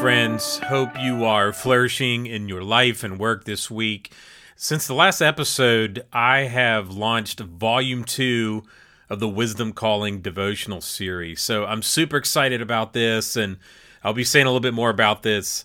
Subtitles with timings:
[0.00, 0.58] friends.
[0.58, 4.12] Hope you are flourishing in your life and work this week.
[4.54, 8.62] Since the last episode, I have launched volume two
[9.10, 11.40] of the Wisdom Calling devotional series.
[11.40, 13.56] So I'm super excited about this, and
[14.04, 15.64] I'll be saying a little bit more about this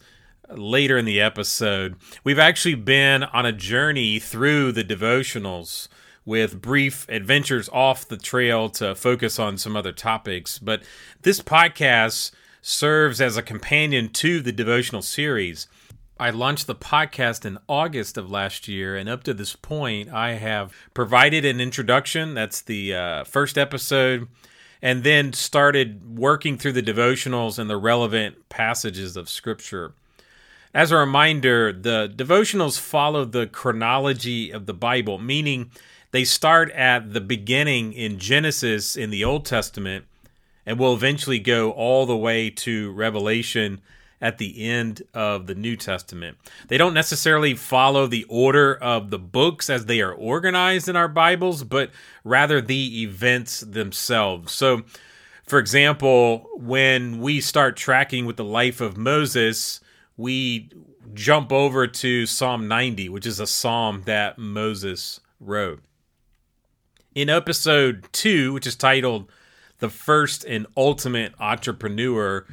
[0.50, 1.96] later in the episode.
[2.24, 5.90] We've actually been on a journey through the devotionals
[6.26, 10.58] with brief adventures off the trail to focus on some other topics.
[10.58, 10.82] But
[11.22, 12.32] this podcast
[12.66, 15.68] serves as a companion to the devotional series.
[16.18, 20.36] I launched the podcast in August of last year, and up to this point, I
[20.36, 22.34] have provided an introduction.
[22.34, 24.30] That's the uh, first episode,
[24.82, 29.94] and then started working through the devotionals and the relevant passages of Scripture.
[30.74, 35.70] As a reminder, the devotionals follow the chronology of the Bible, meaning
[36.12, 40.06] they start at the beginning in Genesis in the Old Testament
[40.66, 43.82] and will eventually go all the way to Revelation
[44.22, 46.38] at the end of the New Testament.
[46.70, 51.10] They don't necessarily follow the order of the books as they are organized in our
[51.10, 51.92] Bibles, but
[52.24, 54.54] rather the events themselves.
[54.54, 54.84] So,
[55.46, 59.82] for example, when we start tracking with the life of Moses,
[60.16, 60.70] we
[61.14, 65.84] jump over to Psalm 90, which is a psalm that Moses wrote.
[67.14, 69.30] In episode two, which is titled
[69.84, 72.46] The First and Ultimate Entrepreneur,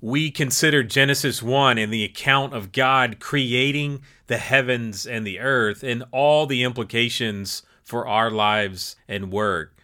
[0.00, 5.82] we consider Genesis 1 and the account of God creating the heavens and the earth
[5.82, 9.76] and all the implications for our lives and work.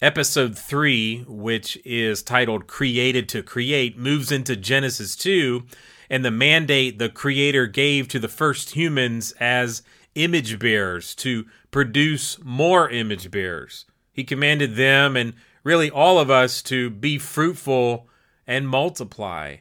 [0.00, 5.64] Episode 3, which is titled Created to Create, moves into Genesis 2
[6.08, 9.82] and the mandate the Creator gave to the first humans as
[10.14, 13.84] image bearers to produce more image bearers.
[14.12, 15.34] He commanded them and
[15.66, 18.06] really all of us to be fruitful
[18.46, 19.56] and multiply.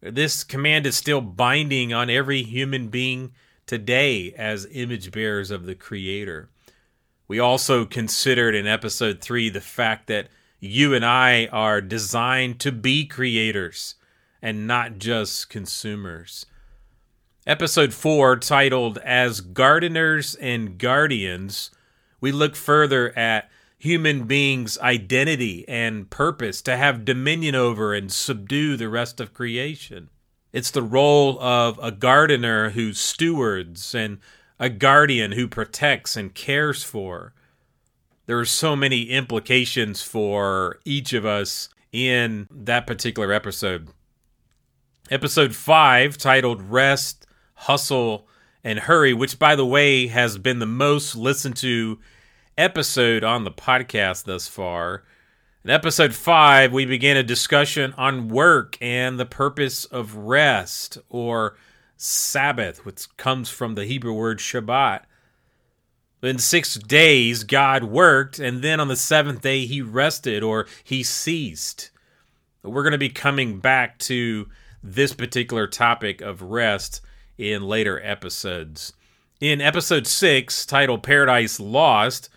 [0.00, 3.32] This command is still binding on every human being
[3.66, 6.50] today as image bearers of the Creator.
[7.26, 10.28] We also considered in episode 3 the fact that
[10.60, 13.96] you and I are designed to be creators
[14.40, 16.46] and not just consumers.
[17.44, 21.72] Episode 4, titled As Gardeners and Guardians,
[22.20, 28.76] we look further at human beings' identity and purpose to have dominion over and subdue
[28.76, 30.08] the rest of creation.
[30.52, 34.18] It's the role of a gardener who stewards and
[34.58, 37.34] a guardian who protects and cares for.
[38.26, 43.88] There are so many implications for each of us in that particular episode.
[45.10, 48.26] Episode 5, titled Rest Hustle,
[48.62, 51.98] and Hurry, which, by the way, has been the most listened to
[52.56, 55.04] episode on the podcast thus far.
[55.64, 61.56] In episode 5, we began a discussion on work and the purpose of rest or
[61.96, 65.02] Sabbath, which comes from the Hebrew word Shabbat.
[66.22, 71.02] In six days, God worked, and then on the seventh day, he rested or he
[71.02, 71.90] ceased.
[72.62, 74.48] We're going to be coming back to
[74.82, 77.00] this particular topic of rest
[77.36, 78.92] in later episodes.
[79.40, 82.30] In episode 6, titled Paradise Lost,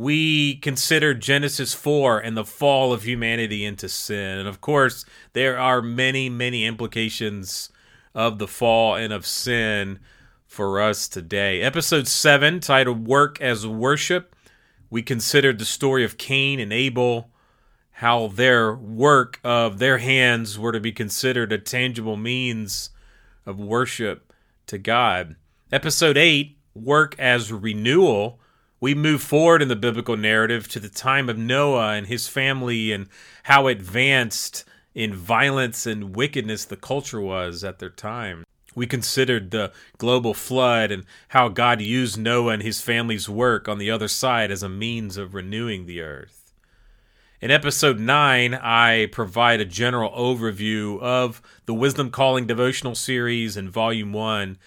[0.00, 4.38] we considered Genesis 4 and the fall of humanity into sin.
[4.38, 7.68] And of course, there are many, many implications
[8.14, 9.98] of the fall and of sin
[10.46, 11.60] for us today.
[11.60, 14.34] Episode 7, titled Work as Worship,
[14.88, 17.30] we considered the story of Cain and Abel,
[17.90, 22.88] how their work of their hands were to be considered a tangible means
[23.44, 24.32] of worship
[24.66, 25.36] to God.
[25.70, 28.39] Episode 8, Work as Renewal,
[28.80, 32.92] we move forward in the biblical narrative to the time of Noah and his family
[32.92, 33.08] and
[33.44, 34.64] how advanced
[34.94, 38.44] in violence and wickedness the culture was at their time.
[38.74, 43.78] We considered the global flood and how God used Noah and his family's work on
[43.78, 46.54] the other side as a means of renewing the earth.
[47.40, 53.70] In episode 9, I provide a general overview of the Wisdom Calling devotional series and
[53.70, 54.58] volume 1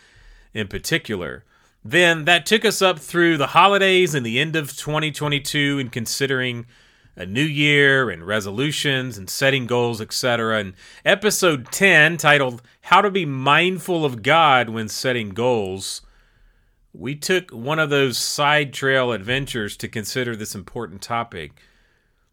[0.54, 1.46] in particular.
[1.86, 6.66] Then that took us up through the holidays and the end of 2022 and considering
[7.16, 10.60] a new year and resolutions and setting goals, etc.
[10.60, 10.74] And
[11.06, 16.02] episode 10, titled How to Be Mindful of God When Setting Goals,
[16.94, 21.62] we took one of those side trail adventures to consider this important topic.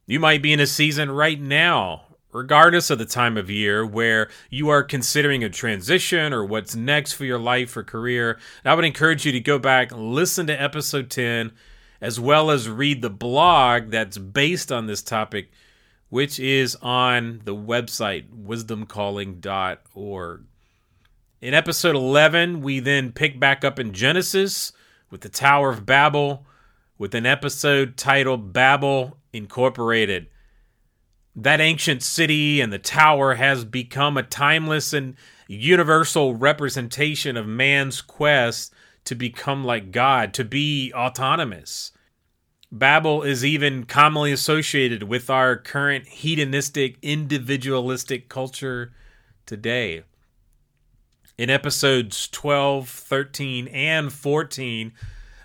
[0.07, 4.29] You might be in a season right now, regardless of the time of year, where
[4.49, 8.39] you are considering a transition or what's next for your life or career.
[8.65, 11.53] I would encourage you to go back, listen to episode 10,
[12.01, 15.51] as well as read the blog that's based on this topic,
[16.09, 20.45] which is on the website wisdomcalling.org.
[21.41, 24.73] In episode 11, we then pick back up in Genesis
[25.11, 26.45] with the Tower of Babel
[26.99, 30.27] with an episode titled Babel Incorporated.
[31.37, 35.17] That ancient city and the tower has become a timeless and
[35.47, 38.73] universal representation of man's quest
[39.05, 41.93] to become like God, to be autonomous.
[42.73, 48.93] Babel is even commonly associated with our current hedonistic, individualistic culture
[49.47, 50.03] today.
[51.37, 54.93] In episodes 12, 13, and 14,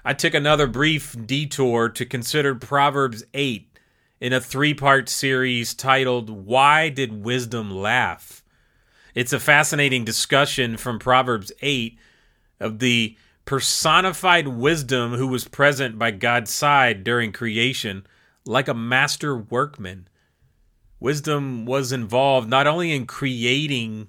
[0.03, 3.74] I took another brief detour to consider Proverbs 8
[4.25, 8.43] in a three part series titled Why Did Wisdom Laugh?
[9.13, 11.95] It's a fascinating discussion from Proverbs 8
[12.59, 18.07] of the personified wisdom who was present by God's side during creation,
[18.47, 20.07] like a master workman.
[20.99, 24.07] Wisdom was involved not only in creating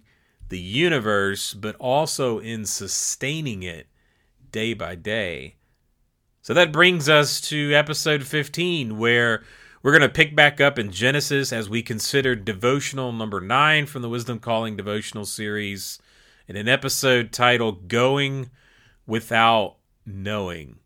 [0.48, 3.86] the universe, but also in sustaining it
[4.50, 5.56] day by day.
[6.40, 9.42] So that brings us to episode 15, where
[9.82, 14.02] we're going to pick back up in Genesis as we consider devotional number nine from
[14.02, 15.98] the Wisdom Calling devotional series
[16.48, 18.50] in an episode titled Going
[19.06, 20.78] without knowing.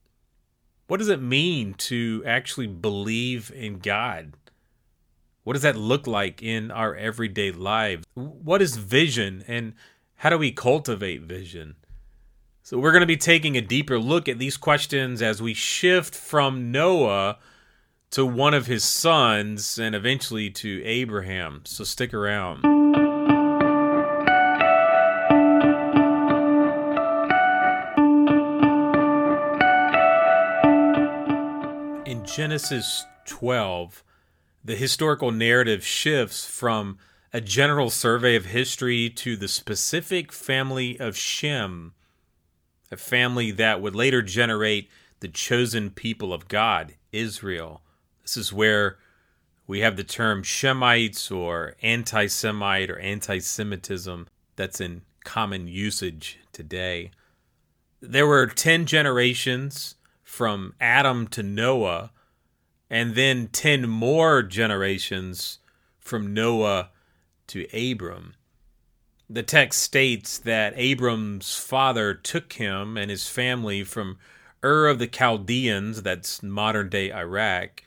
[0.86, 4.34] What does it mean to actually believe in God?
[5.44, 8.04] What does that look like in our everyday lives?
[8.14, 9.74] What is vision and
[10.16, 11.76] how do we cultivate vision?
[12.62, 16.14] So, we're going to be taking a deeper look at these questions as we shift
[16.14, 17.38] from Noah
[18.10, 21.62] to one of his sons and eventually to Abraham.
[21.64, 22.64] So, stick around.
[32.06, 34.02] In Genesis 12,
[34.64, 36.98] the historical narrative shifts from
[37.32, 41.94] a general survey of history to the specific family of Shem,
[42.90, 44.90] a family that would later generate
[45.20, 47.82] the chosen people of God, Israel.
[48.30, 48.96] This is where
[49.66, 56.38] we have the term Shemites or anti Semite or anti Semitism that's in common usage
[56.52, 57.10] today.
[58.00, 62.12] There were 10 generations from Adam to Noah
[62.88, 65.58] and then 10 more generations
[65.98, 66.90] from Noah
[67.48, 68.34] to Abram.
[69.28, 74.18] The text states that Abram's father took him and his family from
[74.62, 77.82] Ur of the Chaldeans, that's modern day Iraq,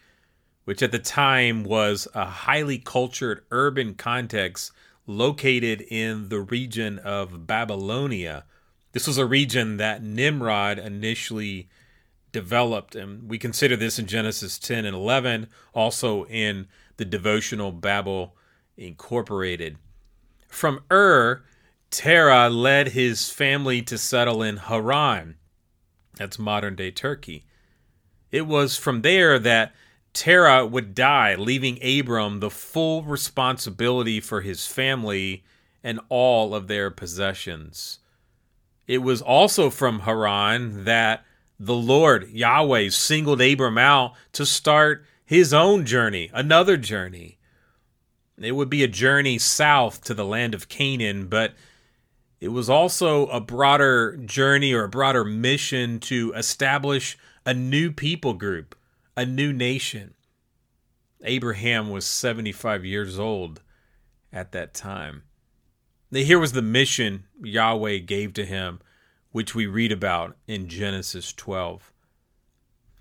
[0.66, 4.72] which at the time was a highly cultured urban context
[5.06, 8.46] located in the region of Babylonia.
[8.94, 11.68] This was a region that Nimrod initially
[12.32, 12.96] developed.
[12.96, 16.68] And we consider this in Genesis 10 and 11, also in
[16.98, 18.36] the devotional Babel
[18.78, 19.78] Incorporated.
[20.48, 21.44] From Ur,
[21.92, 25.36] Terah led his family to settle in Haran.
[26.16, 27.46] That's modern day Turkey.
[28.32, 29.74] It was from there that
[30.14, 35.44] Terah would die, leaving Abram the full responsibility for his family
[35.84, 38.00] and all of their possessions.
[38.88, 41.26] It was also from Haran that
[41.60, 47.38] the Lord, Yahweh, singled Abram out to start his own journey, another journey.
[48.38, 51.54] It would be a journey south to the land of Canaan, but
[52.42, 58.34] it was also a broader journey or a broader mission to establish a new people
[58.34, 58.76] group,
[59.16, 60.14] a new nation.
[61.24, 63.62] Abraham was 75 years old
[64.32, 65.24] at that time.
[66.12, 68.80] Here was the mission Yahweh gave to him
[69.32, 71.92] which we read about in Genesis 12.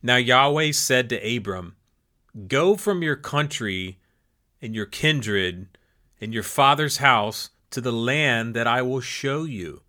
[0.02, 1.76] Now Yahweh said to Abram,
[2.48, 3.98] Go from your country
[4.60, 5.78] and your kindred
[6.20, 9.82] and your father's house to the land that I will show you.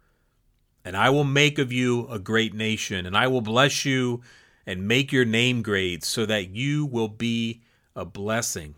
[0.84, 4.22] And I will make of you a great nation, and I will bless you
[4.66, 7.62] and make your name great, so that you will be
[7.96, 8.76] a blessing.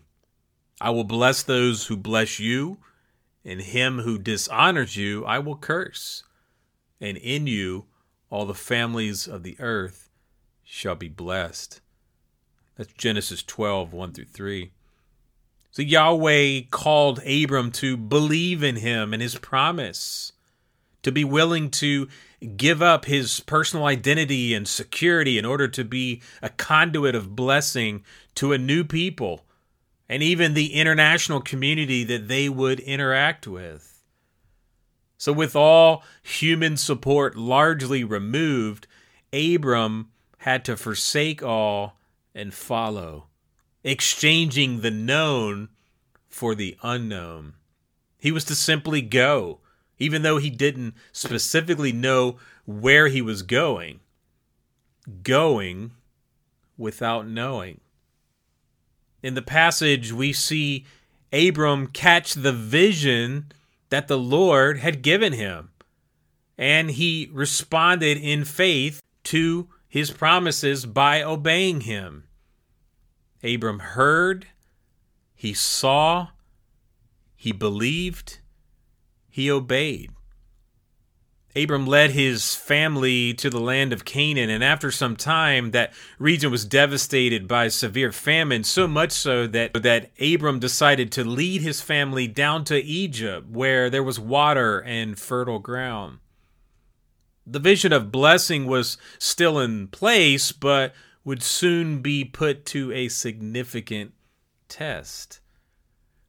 [0.80, 2.78] I will bless those who bless you,
[3.44, 6.24] and him who dishonors you I will curse
[7.00, 7.86] and in you
[8.30, 10.10] all the families of the earth
[10.64, 11.80] shall be blessed.
[12.76, 14.72] That's Genesis 12, 1 through 3.
[15.70, 20.32] So Yahweh called Abram to believe in him and his promise,
[21.06, 22.08] to be willing to
[22.56, 28.02] give up his personal identity and security in order to be a conduit of blessing
[28.34, 29.44] to a new people
[30.08, 34.02] and even the international community that they would interact with.
[35.16, 38.88] So, with all human support largely removed,
[39.32, 40.08] Abram
[40.38, 42.00] had to forsake all
[42.34, 43.28] and follow,
[43.84, 45.68] exchanging the known
[46.28, 47.54] for the unknown.
[48.18, 49.60] He was to simply go
[49.98, 54.00] even though he didn't specifically know where he was going.
[55.22, 55.92] Going
[56.76, 57.80] without knowing.
[59.22, 60.84] In the passage, we see
[61.32, 63.52] Abram catch the vision
[63.88, 65.70] that the Lord had given him,
[66.58, 72.24] and he responded in faith to his promises by obeying him.
[73.42, 74.46] Abram heard,
[75.34, 76.28] he saw,
[77.34, 78.38] he believed,
[79.36, 80.10] he obeyed.
[81.54, 86.50] Abram led his family to the land of Canaan, and after some time, that region
[86.50, 91.82] was devastated by severe famine, so much so that, that Abram decided to lead his
[91.82, 96.20] family down to Egypt, where there was water and fertile ground.
[97.46, 103.08] The vision of blessing was still in place, but would soon be put to a
[103.08, 104.14] significant
[104.70, 105.40] test.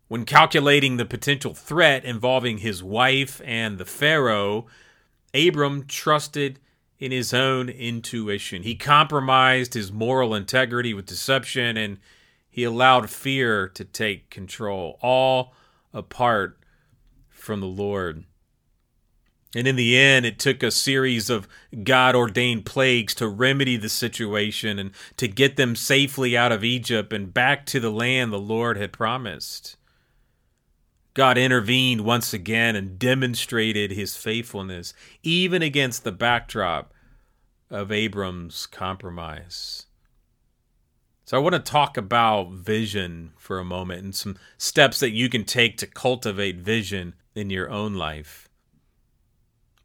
[0.07, 4.67] When calculating the potential threat involving his wife and the Pharaoh,
[5.33, 6.59] Abram trusted
[6.99, 8.63] in his own intuition.
[8.63, 11.99] He compromised his moral integrity with deception and
[12.49, 15.53] he allowed fear to take control, all
[15.93, 16.57] apart
[17.29, 18.23] from the Lord.
[19.55, 21.47] And in the end, it took a series of
[21.83, 27.13] God ordained plagues to remedy the situation and to get them safely out of Egypt
[27.13, 29.76] and back to the land the Lord had promised.
[31.17, 34.93] God intervened once again and demonstrated his faithfulness,
[35.23, 36.93] even against the backdrop
[37.71, 39.87] of Abram's compromise.
[41.25, 45.27] So, I want to talk about vision for a moment and some steps that you
[45.27, 48.47] can take to cultivate vision in your own life.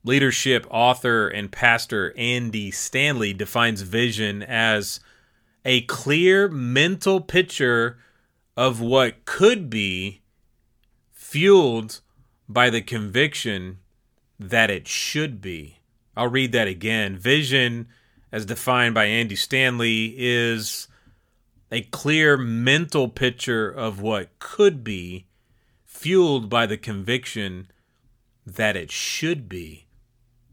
[0.05, 5.01] Leadership author and pastor Andy Stanley defines vision as
[5.65, 7.97] a clear mental picture
[8.55, 10.22] of what could be
[11.33, 12.03] fueled
[12.47, 13.79] by the conviction
[14.39, 15.79] that it should be.
[16.15, 17.17] I'll read that again.
[17.17, 17.89] Vision,
[18.31, 20.89] as defined by Andy Stanley, is
[21.71, 25.25] a clear mental picture of what could be,
[25.87, 27.71] fueled by the conviction
[28.45, 29.87] that it should be.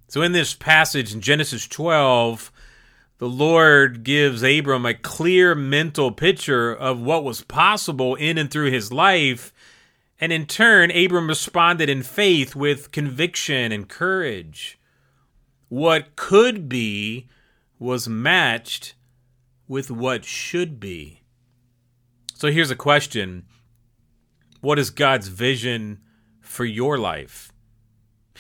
[0.07, 2.53] So, in this passage in Genesis 12,
[3.17, 8.71] the Lord gives Abram a clear mental picture of what was possible in and through
[8.71, 9.51] his life
[10.19, 14.77] and in turn, Abram responded in faith with conviction and courage.
[15.69, 17.27] What could be
[17.77, 18.95] was matched
[19.67, 21.21] with what should be.
[22.33, 23.45] So here's a question
[24.59, 25.99] What is God's vision
[26.41, 27.53] for your life?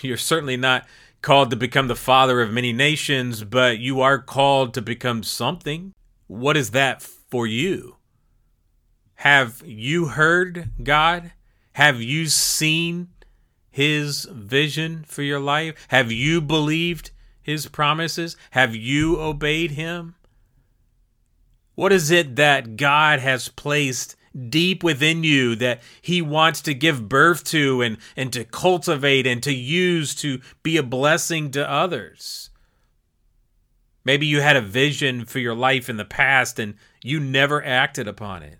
[0.01, 0.85] You're certainly not
[1.21, 5.93] called to become the father of many nations, but you are called to become something.
[6.27, 7.97] What is that for you?
[9.15, 11.33] Have you heard God?
[11.73, 13.09] Have you seen
[13.69, 15.75] his vision for your life?
[15.89, 17.11] Have you believed
[17.41, 18.35] his promises?
[18.51, 20.15] Have you obeyed him?
[21.75, 24.15] What is it that God has placed
[24.49, 29.41] deep within you that he wants to give birth to and, and to cultivate and
[29.43, 32.49] to use to be a blessing to others?
[34.03, 38.07] Maybe you had a vision for your life in the past and you never acted
[38.07, 38.59] upon it.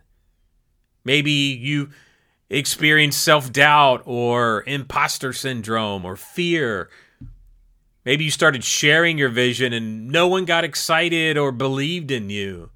[1.04, 1.90] Maybe you
[2.50, 6.90] experience self doubt or imposter syndrome or fear.
[8.06, 12.72] Maybe you started sharing your vision and no one got excited or believed in you.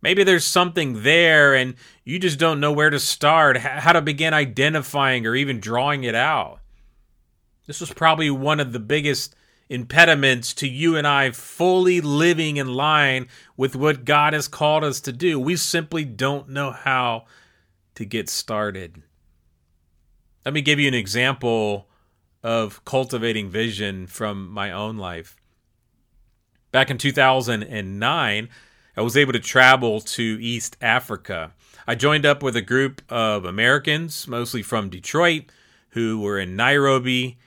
[0.00, 4.34] Maybe there's something there and you just don't know where to start, how to begin
[4.34, 6.60] identifying or even drawing it out.
[7.66, 9.34] This was probably one of the biggest
[9.70, 15.00] impediments to you and I fully living in line with what God has called us
[15.00, 15.40] to do.
[15.40, 17.24] We simply don't know how
[17.94, 19.02] to get started.
[20.44, 21.88] Let me give you an example
[22.42, 25.36] of cultivating vision from my own life.
[26.70, 28.48] Back in 2009,
[28.96, 31.52] I was able to travel to East Africa.
[31.86, 35.44] I joined up with a group of Americans, mostly from Detroit,
[35.90, 37.38] who were in Nairobi,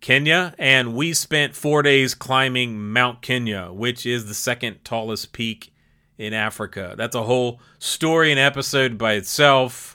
[0.00, 5.72] Kenya, and we spent four days climbing Mount Kenya, which is the second tallest peak
[6.18, 6.94] in Africa.
[6.96, 9.93] That's a whole story and episode by itself.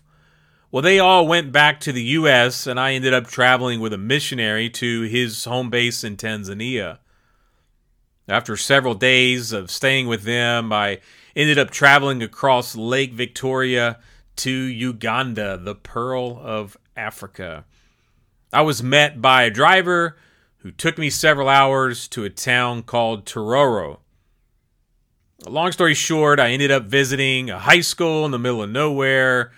[0.72, 3.98] Well, they all went back to the U.S., and I ended up traveling with a
[3.98, 7.00] missionary to his home base in Tanzania.
[8.28, 11.00] After several days of staying with them, I
[11.36, 13.98] ended up traveling across Lake Victoria
[14.36, 17.66] to Uganda, the Pearl of Africa.
[18.54, 20.18] I was met by a driver
[20.58, 24.02] who took me several hours to a town called Tororo.
[25.48, 29.52] Long story short, I ended up visiting a high school in the middle of nowhere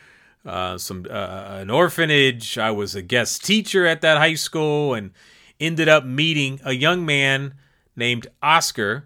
[0.45, 2.57] uh, some uh, an orphanage.
[2.57, 5.12] I was a guest teacher at that high school and
[5.60, 7.53] ended up meeting a young man
[7.95, 9.05] named Oscar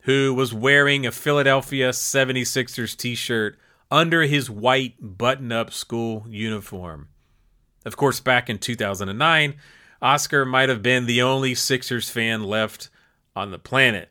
[0.00, 3.56] who was wearing a Philadelphia 76ers t-shirt
[3.90, 7.08] under his white button-up school uniform.
[7.84, 9.54] Of course, back in 2009,
[10.00, 12.90] Oscar might have been the only Sixers fan left
[13.36, 14.10] on the planet.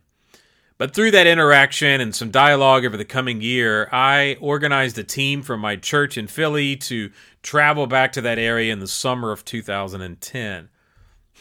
[0.81, 5.43] But through that interaction and some dialogue over the coming year, I organized a team
[5.43, 7.11] from my church in Philly to
[7.43, 10.69] travel back to that area in the summer of 2010.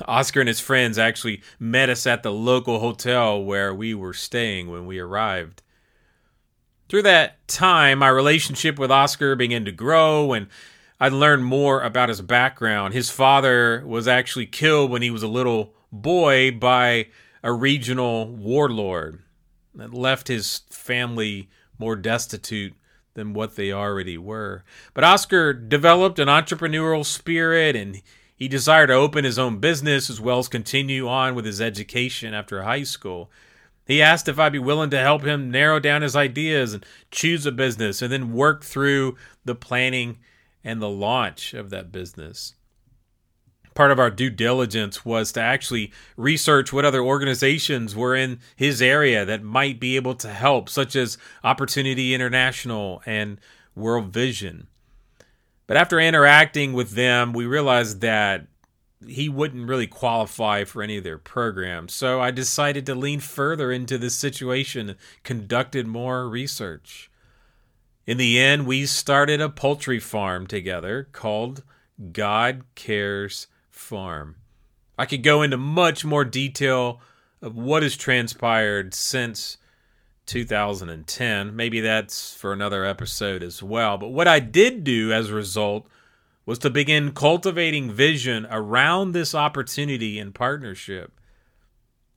[0.04, 4.70] Oscar and his friends actually met us at the local hotel where we were staying
[4.70, 5.62] when we arrived.
[6.90, 10.48] Through that time, my relationship with Oscar began to grow and
[11.00, 12.92] I learned more about his background.
[12.92, 17.06] His father was actually killed when he was a little boy by
[17.42, 19.20] a regional warlord
[19.74, 21.48] left his family
[21.78, 22.74] more destitute
[23.14, 24.64] than what they already were.
[24.94, 28.02] But Oscar developed an entrepreneurial spirit and
[28.36, 32.32] he desired to open his own business as well as continue on with his education
[32.32, 33.30] after high school.
[33.86, 37.44] He asked if I'd be willing to help him narrow down his ideas and choose
[37.44, 40.18] a business and then work through the planning
[40.62, 42.54] and the launch of that business
[43.74, 48.82] part of our due diligence was to actually research what other organizations were in his
[48.82, 53.38] area that might be able to help, such as Opportunity International and
[53.74, 54.66] World Vision.
[55.66, 58.46] But after interacting with them, we realized that
[59.06, 61.94] he wouldn't really qualify for any of their programs.
[61.94, 67.10] So I decided to lean further into this situation and conducted more research.
[68.06, 71.62] In the end, we started a poultry farm together called
[72.12, 73.46] God Cares
[73.80, 74.36] farm.
[74.98, 77.00] I could go into much more detail
[77.42, 79.56] of what has transpired since
[80.26, 81.56] 2010.
[81.56, 83.98] Maybe that's for another episode as well.
[83.98, 85.88] But what I did do as a result
[86.46, 91.12] was to begin cultivating vision around this opportunity and partnership.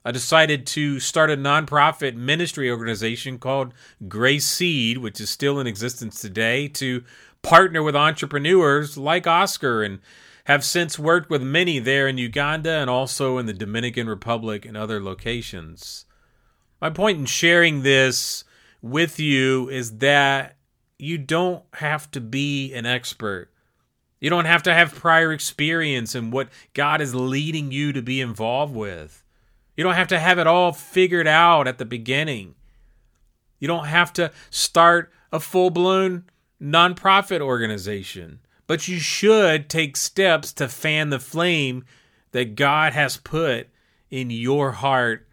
[0.04, 3.72] I decided to start a nonprofit ministry organization called
[4.06, 7.02] Grace Seed, which is still in existence today, to
[7.40, 10.00] partner with entrepreneurs like Oscar and
[10.44, 14.76] have since worked with many there in Uganda and also in the Dominican Republic and
[14.76, 16.04] other locations.
[16.80, 18.44] My point in sharing this
[18.82, 20.56] with you is that
[20.98, 23.50] you don't have to be an expert.
[24.20, 28.20] You don't have to have prior experience in what God is leading you to be
[28.20, 29.24] involved with.
[29.76, 32.54] You don't have to have it all figured out at the beginning.
[33.58, 36.24] You don't have to start a full blown
[36.60, 41.84] nonprofit organization but you should take steps to fan the flame
[42.32, 43.68] that God has put
[44.10, 45.28] in your heart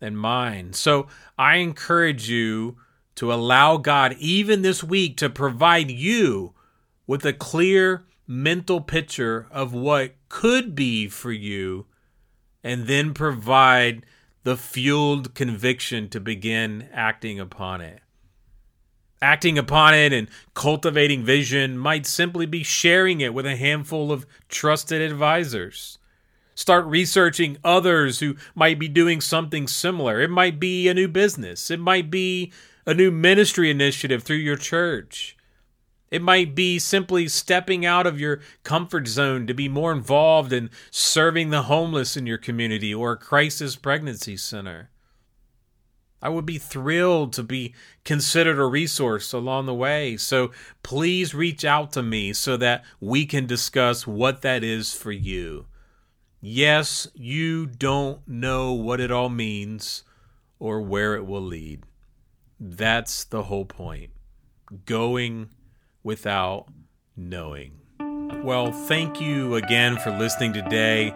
[0.00, 0.76] and mind.
[0.76, 1.06] So
[1.38, 2.76] I encourage you
[3.16, 6.54] to allow God, even this week, to provide you
[7.06, 11.86] with a clear mental picture of what could be for you,
[12.62, 14.04] and then provide
[14.42, 18.00] the fueled conviction to begin acting upon it.
[19.24, 24.26] Acting upon it and cultivating vision might simply be sharing it with a handful of
[24.50, 25.98] trusted advisors.
[26.54, 30.20] Start researching others who might be doing something similar.
[30.20, 32.52] It might be a new business, it might be
[32.84, 35.38] a new ministry initiative through your church.
[36.10, 40.68] It might be simply stepping out of your comfort zone to be more involved in
[40.90, 44.90] serving the homeless in your community or a crisis pregnancy center.
[46.24, 50.16] I would be thrilled to be considered a resource along the way.
[50.16, 55.12] So please reach out to me so that we can discuss what that is for
[55.12, 55.66] you.
[56.40, 60.02] Yes, you don't know what it all means
[60.58, 61.82] or where it will lead.
[62.58, 64.10] That's the whole point.
[64.86, 65.50] Going
[66.02, 66.68] without
[67.14, 67.72] knowing.
[68.42, 71.12] Well, thank you again for listening today.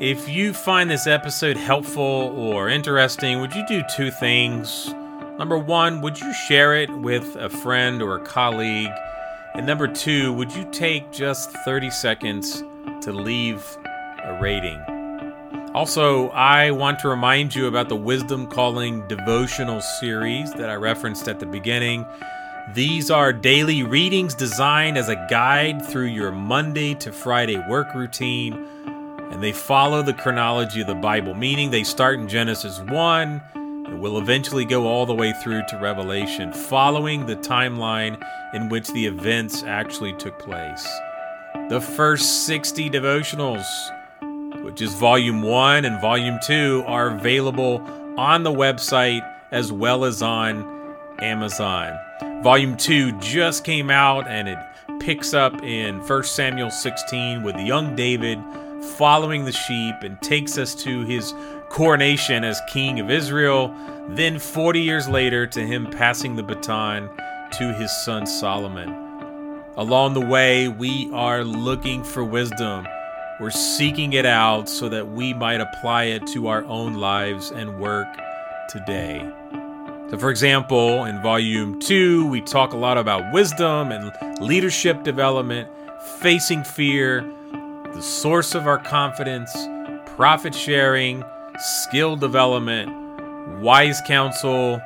[0.00, 4.92] If you find this episode helpful or interesting, would you do two things?
[5.38, 8.92] Number one, would you share it with a friend or a colleague?
[9.54, 12.62] And number two, would you take just 30 seconds
[13.00, 13.64] to leave
[14.22, 14.78] a rating?
[15.72, 21.26] Also, I want to remind you about the Wisdom Calling devotional series that I referenced
[21.26, 22.04] at the beginning.
[22.74, 28.68] These are daily readings designed as a guide through your Monday to Friday work routine
[29.30, 34.00] and they follow the chronology of the Bible, meaning they start in Genesis 1 and
[34.00, 38.22] will eventually go all the way through to Revelation, following the timeline
[38.54, 40.86] in which the events actually took place.
[41.68, 43.64] The first 60 devotionals,
[44.62, 47.80] which is volume 1 and volume 2, are available
[48.16, 51.98] on the website as well as on Amazon.
[52.42, 54.58] Volume 2 just came out and it
[55.00, 58.38] picks up in 1 Samuel 16 with young David
[58.96, 61.34] following the sheep and takes us to his
[61.68, 63.74] coronation as king of Israel.
[64.08, 67.10] Then, 40 years later, to him passing the baton
[67.52, 69.06] to his son Solomon.
[69.76, 72.86] Along the way, we are looking for wisdom.
[73.38, 77.78] We're seeking it out so that we might apply it to our own lives and
[77.78, 78.08] work
[78.68, 79.30] today.
[80.10, 85.68] So, for example, in volume two, we talk a lot about wisdom and leadership development,
[86.20, 87.30] facing fear,
[87.94, 89.54] the source of our confidence,
[90.16, 91.24] profit sharing,
[91.58, 92.90] skill development,
[93.60, 94.80] wise counsel,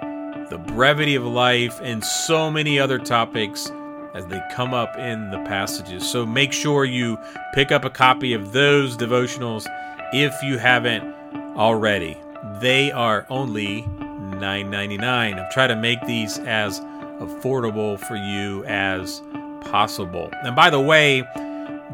[0.51, 3.71] the brevity of life, and so many other topics
[4.15, 6.09] as they come up in the passages.
[6.11, 7.19] So make sure you
[7.55, 9.67] pick up a copy of those devotionals
[10.13, 11.15] if you haven't
[11.57, 12.17] already.
[12.61, 15.03] They are only $9.99.
[15.39, 16.81] I've tried to make these as
[17.21, 19.23] affordable for you as
[19.61, 20.31] possible.
[20.43, 21.23] And by the way,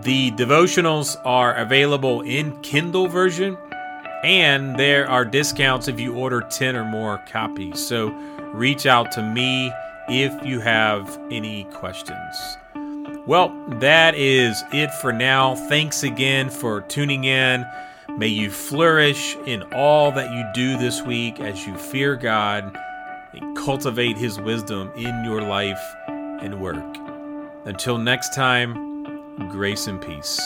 [0.03, 3.57] the devotionals are available in Kindle version
[4.23, 7.87] and there are discounts if you order 10 or more copies.
[7.87, 8.11] So
[8.53, 9.73] reach out to me
[10.09, 12.37] if you have any questions.
[13.27, 15.55] Well, that is it for now.
[15.69, 17.67] Thanks again for tuning in.
[18.17, 22.77] May you flourish in all that you do this week as you fear God
[23.33, 26.97] and cultivate His wisdom in your life and work.
[27.65, 28.86] Until next time,
[29.51, 30.41] grace and peace.